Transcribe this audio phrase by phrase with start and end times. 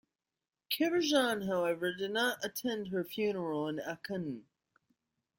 [0.71, 4.47] Karajan however did not attend her funeral in Aachen.